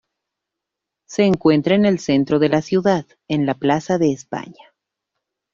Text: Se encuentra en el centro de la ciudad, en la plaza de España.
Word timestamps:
Se 1.07 1.25
encuentra 1.25 1.75
en 1.75 1.85
el 1.85 1.99
centro 1.99 2.39
de 2.39 2.49
la 2.49 2.63
ciudad, 2.63 3.05
en 3.27 3.45
la 3.45 3.53
plaza 3.53 3.99
de 3.99 4.11
España. 4.11 4.73